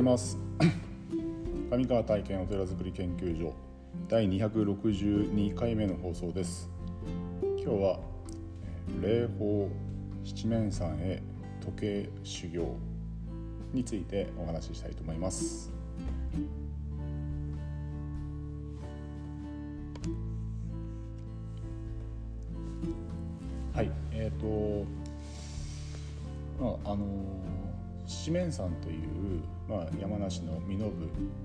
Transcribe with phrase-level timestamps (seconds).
[0.00, 0.38] はようございます。
[1.70, 3.52] 上川体験お寺づくり研究所
[4.08, 6.70] 第262回目の放送です。
[7.42, 8.00] 今日は
[9.02, 9.68] 霊峰
[10.24, 11.22] 七面山へ
[11.60, 12.76] 時計修行
[13.74, 15.70] についてお話ししたいと思います。
[23.74, 24.86] はいえっ、ー、と
[26.58, 27.49] まああの
[28.10, 30.80] 七面山という、まあ、山梨の身延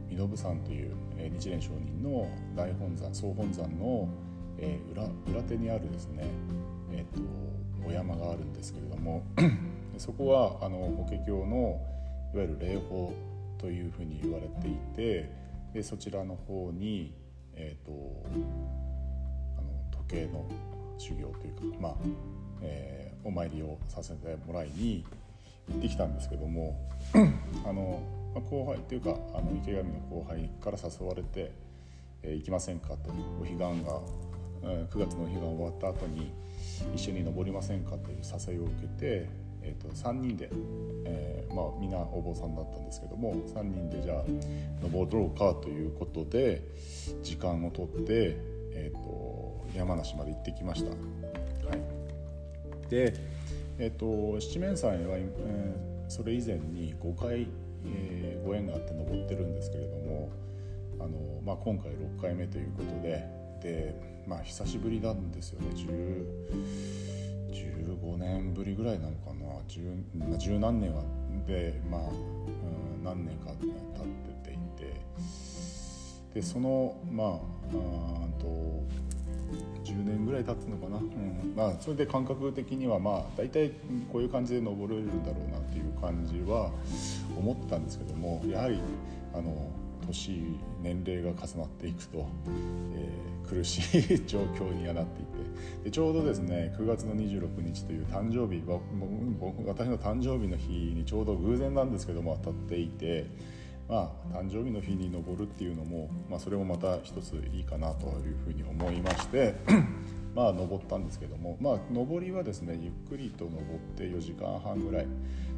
[0.09, 4.09] 身延山という、えー、日蓮上人の大本山総本山の、
[4.57, 6.27] えー、裏裏手にあるですね、
[6.91, 7.21] えーと、
[7.87, 9.23] お山があるんですけれども
[9.99, 11.79] そこはあの法華経の
[12.33, 13.13] いわゆる霊峰
[13.59, 15.29] というふうに言われていて
[15.71, 17.13] でそちらの方に、
[17.53, 17.91] えーと、
[19.55, 20.47] あの時計の
[20.97, 21.93] 修行というか、まあ
[22.63, 25.05] えー、お参りをさせてもらいに
[25.73, 26.79] ってきたんですけども
[27.65, 28.01] あの、
[28.33, 31.51] まあ、後輩っていうかあの池上の後輩から誘われて
[32.23, 34.01] 「えー、行きませんか?」とお彼岸が
[34.61, 36.31] 9月のお彼岸終わった後に
[36.93, 39.29] 一緒に登りませんかという誘いを受けて、
[39.61, 40.49] えーと、3人で、
[41.05, 44.23] えー、まあみんなお坊さんだったんですけども3人でじゃあ
[44.81, 46.61] 登ろうかということで
[47.23, 48.37] 時間をとって、
[48.73, 50.89] えーと、山梨まで行ってきました。
[50.89, 50.95] は
[51.75, 53.13] い、で
[53.77, 57.47] えっと、七面山は、えー、それ以前に5回、
[57.85, 60.31] えー、ご縁があって登ってるんですけれども
[60.99, 63.27] あの、まあ、今回6回目ということで
[63.61, 63.95] で、
[64.27, 65.67] まあ、久しぶりなんですよね。
[67.51, 69.45] 15年ぶりぐらいなのかな。
[69.67, 69.81] 十
[70.37, 71.03] 十何年は
[71.47, 72.13] で、まあ、う
[73.01, 73.69] ん、何年か経っ
[74.43, 74.93] てていて。
[76.35, 78.83] でそのまああと
[79.83, 83.71] 10年ぐらい経つのかな、うんまあ、それで感覚的にはまあ大体
[84.11, 86.71] こういう感じで登れるんだろうなっていう感じは
[87.37, 88.79] 思ったんですけどもやはり
[89.33, 89.71] あの
[90.07, 92.27] 年年齢が重なっていくと、
[92.95, 98.61] えー、苦しい状況にはなっていてでちょうどですね9月の26日という誕生日
[99.39, 103.25] 僕私の誕生日の日にちょうど偶然なんですけども当たっていて。
[103.87, 109.55] まあ、誕生日の日に登るっていうのも、まあ、それもまた一ついいかなというふうに思いまして
[110.33, 113.63] まあ登ったんですけども、まあ、登りはですねゆっくりと登っ
[113.95, 115.07] て4時間半ぐらい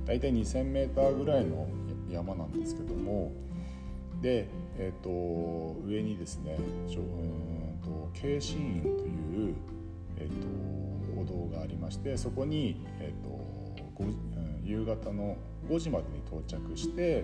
[0.05, 1.67] 大体 2,000m ぐらいの
[2.09, 3.31] 山なんですけども
[4.21, 9.55] で、えーと、上にですねうんと慶心院という、
[10.17, 13.57] えーと、お堂がありましてそこに、えーと
[14.67, 15.37] 夕方の
[15.69, 17.23] 5時までに到着して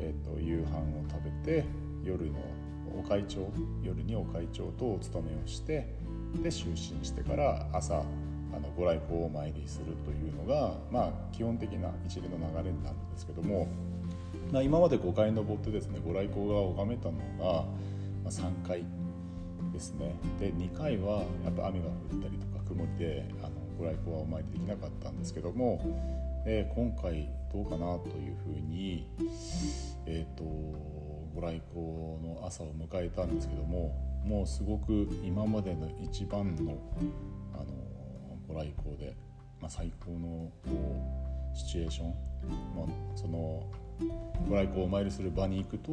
[0.00, 1.64] えーと、夕飯を食べて
[2.04, 2.38] 夜の
[2.98, 3.48] お会長
[3.82, 5.88] 夜にお会長とお勤めをして
[6.42, 8.02] で就寝してから朝
[8.56, 13.68] あのご来光をお参りするというのが、まあ、基本的な一連の流れになるんですけども、
[14.52, 17.64] まあ、今まで5回登ってですねご来光が拝めたのが、ま
[18.26, 18.84] あ、3回
[19.72, 20.14] ですね。
[20.40, 25.80] で2回はやっぱ雨が降ったりとか曇りであのご来光はお参りできなかったんですけども
[26.48, 29.10] えー、今回どうかなというふうに、
[30.06, 30.44] えーと、
[31.34, 31.80] ご来光
[32.22, 33.92] の朝を迎えたんですけども
[34.24, 36.78] もうすごく今までの一番の
[37.52, 37.64] あの
[38.46, 39.16] ご来光で、
[39.60, 42.08] まあ、最高のこうシチュエーション、
[42.76, 43.64] まあ、その
[44.48, 45.90] ご来光をお参りする場に行くと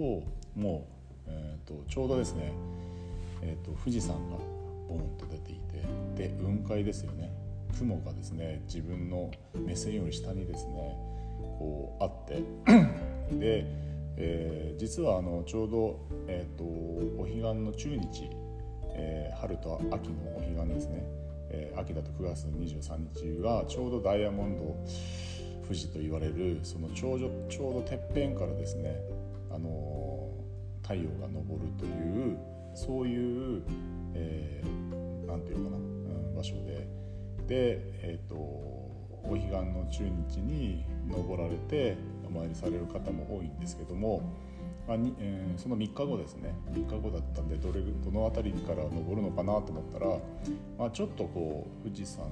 [0.56, 0.88] も
[1.26, 2.54] う、えーと、ちょうどですね、
[3.42, 4.38] えーと富士山が
[4.88, 5.56] ボーンと出てい
[6.16, 7.43] てで雲海ですよね。
[7.78, 10.96] 雲がですね自分の目線より下にですね
[11.60, 12.42] こうあって
[13.38, 13.66] で、
[14.18, 18.30] えー、実はあのちょうど、えーと、お彼岸の中日、
[18.96, 21.04] えー、春と秋のお彼岸ですね、
[21.50, 24.76] えー、秋だと9月23日がちょうどダイヤモンド
[25.64, 28.98] 富士と言われるそのちょうどちょうどてっぺんからですね、
[29.50, 30.30] あの
[30.82, 32.38] 太陽が昇るという
[32.76, 35.93] そういう何、えー、て言うかな、
[37.50, 44.22] えーと、お彼岸の中日に登られてお参りされる方も多いんですけども、
[44.88, 50.08] まあにえー、その3日後ですね3日後だったんでどれどの辺りから登るのかなと思ったら、
[50.78, 52.26] まあ、ちょっとこう富士山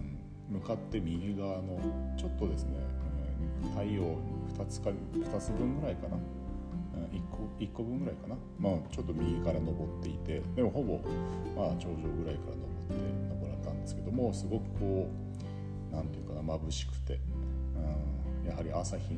[0.49, 1.79] 向かって右側の
[2.17, 2.71] ちょっとですね、
[3.63, 4.17] うん、太陽
[4.57, 6.17] 2つか2つ分ぐらいかな。
[7.11, 10.99] 1個 ,1 個分ぐらいかな、まあ、ちょっと右から登っていてでもほぼ、
[11.55, 12.95] まあ、頂上ぐらいから登って
[13.29, 13.40] 登
[13.81, 15.09] ですけどもすごくこ
[15.91, 17.19] う何て言うかな眩しくて、
[18.43, 19.17] うん、やはり朝日を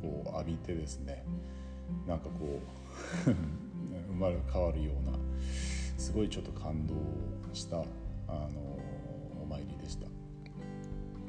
[0.00, 1.24] こう浴びてですね
[2.06, 2.60] なんかこ
[3.26, 3.30] う
[4.12, 5.18] 生まれ変わるような
[5.96, 6.94] すごいちょっと感動
[7.52, 7.82] したあ
[8.52, 8.78] の
[9.42, 10.06] お参りでした。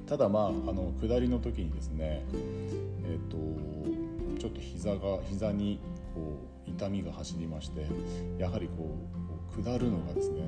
[0.05, 5.79] ただまああの下りの時にですねえっ、ー、とちょっと膝が膝に
[6.13, 6.37] こ
[6.67, 7.85] う痛みが走りまして
[8.37, 8.95] やはりこ
[9.57, 10.43] う下るのがですね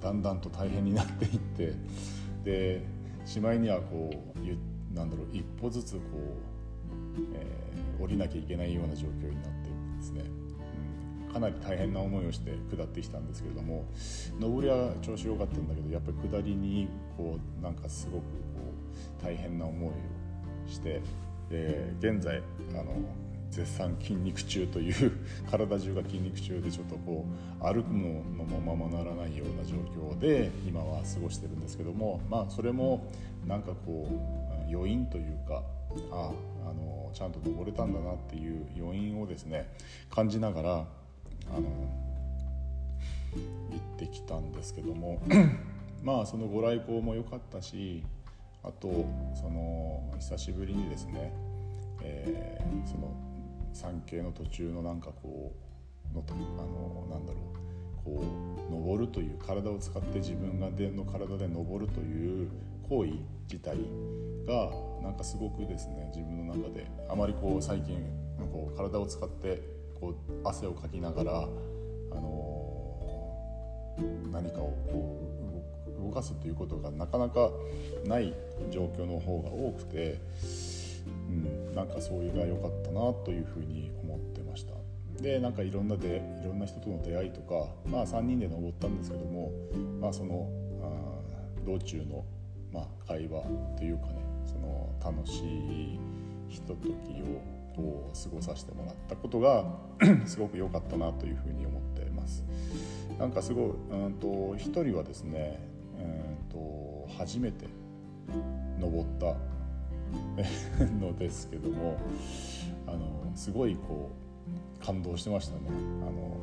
[0.00, 1.72] だんだんと大変になっていって
[2.44, 2.86] で
[3.24, 10.22] しまいにはこうなんだろう一歩ずつこう、えー、降りなきゃいけないような状況になってですね、
[11.26, 13.84] うん、かなり大変な思いをして下ってきたんですけれども
[14.40, 18.28] 上りは調子良かったんだけどやっぱり下りにこうなんかすごくこ
[19.20, 19.92] う大変な思いを
[20.66, 21.02] して
[21.50, 22.42] で現在
[22.72, 22.84] あの
[23.56, 25.12] 絶賛筋肉中という
[25.50, 27.24] 体中が筋肉中でちょっとこ
[27.58, 29.76] う歩くのもままならないような状
[30.12, 33.06] 況で今は過ごしてるんですけどもまあそれも
[33.46, 35.64] なんかこう余韻というか
[36.10, 36.30] あ
[36.66, 39.66] あのちゃんと登れたんだなっていう余韻をですね
[40.10, 41.62] 感じながらあの
[43.70, 45.18] 行ってきたんですけども
[46.04, 48.04] まあそのご来光も良かったし
[48.62, 51.32] あとその久しぶりにですね、
[52.02, 53.25] えー、その
[53.76, 55.52] 山系の途中のなんかこ
[56.12, 58.24] うのあのなんだろうこ
[58.68, 62.48] う登るという体を使って自分がでの体で登るという
[62.88, 63.12] 行為
[63.50, 63.76] 自体
[64.46, 64.70] が
[65.02, 67.98] なんかすごくですね自分の中であまりこう最近
[68.50, 69.62] こう体を使って
[70.00, 71.44] こう汗をかきながら、あ
[72.14, 75.20] のー、何かをこ
[76.00, 77.50] う動かすということがなかなか
[78.06, 78.32] ない
[78.70, 80.20] 状況の方が多くて。
[81.28, 84.72] うん、なんかそういうが良かったなというふうに思ってました
[85.20, 89.52] でなんかいろんなでいろんな人との出会いとか、まあ、3人で登ったんですけども、
[90.00, 90.48] まあ、その
[90.82, 92.24] あ道中の、
[92.72, 93.42] まあ、会話
[93.76, 96.00] というかねその楽しい
[96.48, 96.94] ひとときを
[97.76, 99.66] こう過ごさせてもらったことが
[100.24, 102.42] すごく良かったなというふうに思ってます。
[103.18, 105.60] なんかすごい、うんと、一人はですね、
[105.98, 107.66] うんと初めて
[108.78, 109.34] 登った
[111.00, 111.96] のですけども
[112.86, 114.10] あのすごいこ
[114.80, 115.62] う感動してましたね。
[116.02, 116.36] あの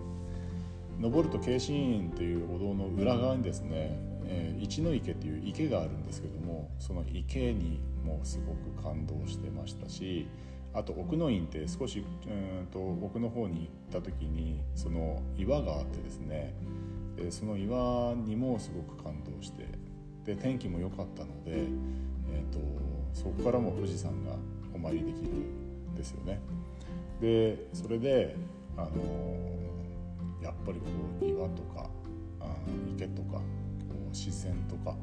[1.00, 10.28] 登ると慶心院というお堂の裏側にですね、えー、一の池という池があるんですけどもその池にもすごく感動してましたし
[10.74, 16.54] あと奥の院って少しうんと奥の方に行った時にその岩があってですね
[17.16, 19.66] でその岩にもすごく感動して
[20.26, 22.84] で天気も良かったので、えーと
[23.14, 24.32] そこからも富士山が
[24.74, 26.40] お参りできるんですよね。
[27.22, 28.36] でそれで
[28.76, 28.90] あの
[30.42, 30.88] やっぱりこ
[31.22, 31.90] う岩とか
[32.42, 32.48] あ
[32.90, 33.42] 池とかこ
[33.92, 34.96] う自然とか、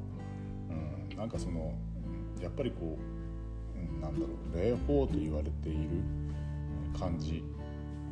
[0.68, 1.72] うん、なんかその
[2.42, 2.98] やっぱりこ
[3.76, 5.88] う、うん、なんだろう霊峰と言われている
[6.98, 7.42] 感じ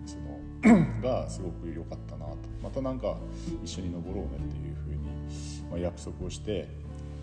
[0.07, 3.17] その がすごく良かったなとまたなんか
[3.63, 4.99] 一緒に登ろうねっていうふうに、
[5.71, 6.69] まあ、約束をして、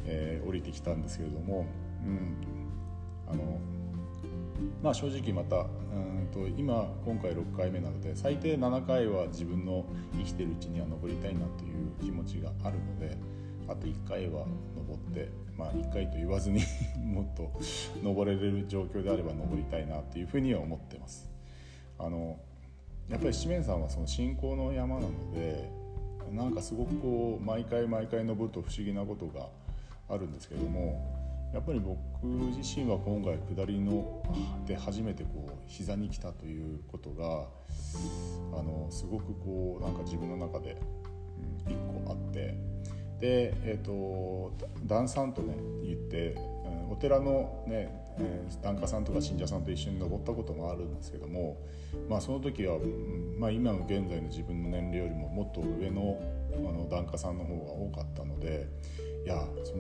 [0.06, 1.66] えー、降りてきたんですけれども、
[2.06, 2.38] うん、
[3.28, 3.60] あの
[4.82, 13.18] まあ、正直またうんと今今回6回目なので最低7回は自分の生きてるうちには登りたいなという気持ちがあるので
[13.68, 16.62] あと1回は登ってまあ1回と言わずに
[17.04, 17.52] もっと
[18.02, 21.30] 登れる状況であれば登りたいなというふうには思ってます。
[21.98, 22.38] あの
[23.10, 25.70] やっぱり七面山はその信仰の山なので
[26.32, 29.48] なんかすごくこう毎回毎回登ると不思議なことが
[30.10, 34.22] あるんですけどもやっぱり僕自身は今回下りの
[34.66, 37.48] で初めてこう膝に来たということが
[38.60, 40.76] あのすごくこうなんか自分の中で、
[41.68, 42.58] 1個あって
[43.20, 44.52] で、えーと、
[44.86, 46.36] 檀さんとね言って、
[46.92, 47.90] お寺のね、
[48.62, 51.58] 檀家さんとか信者さんと一緒に登ったこともあるんですけども、
[52.10, 52.78] まあ、その時は、
[53.40, 56.20] まあ、今の現在の自分の年齢よりももっと上の
[56.54, 58.68] あの檀家さんの方が多かったので。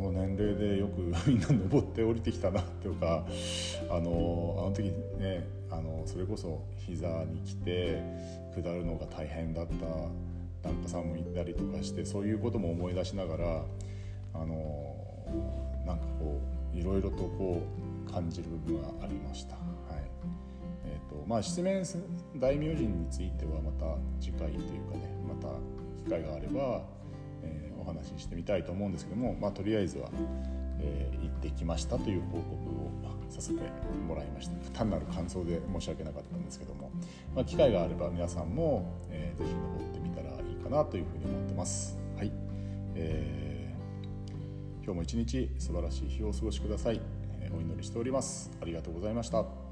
[0.05, 3.25] の年齢でよくみんな登って降りてきたなとか
[3.89, 8.01] あのあの時ねあのそれこそ膝に来て
[8.55, 13.63] 下るのが大変だった檀家さんもいたりとかしてそういうことも思い出しながら
[14.33, 14.95] あの
[15.85, 16.41] なんかこ
[16.73, 17.61] ういろいろとこ
[18.07, 19.55] う感じる部分がありました。
[19.55, 19.65] はい
[20.85, 21.81] えーとまあ、失明
[22.37, 25.47] 大名人についてはまた次回というかねまた
[26.03, 26.83] 機会があれば
[27.85, 30.09] お話ししてみたいと思うんですけども、まあ、とりあえずは、
[30.79, 32.91] えー、行ってきましたという報告を
[33.29, 33.61] させて
[34.07, 34.71] もらいました。
[34.71, 36.91] 単なる感想で申し訳なかったんですけども、
[37.35, 41.97] まあ、機会があれば皆さんも、えー、ぜひ登ってみたらいいかなというふうに思ってます。
[42.17, 42.31] はい。
[42.95, 47.01] えー、今日も一日素晴らしい日をお過ごしください、
[47.41, 48.51] えお祈りしております。
[48.61, 49.64] ありがとうございました。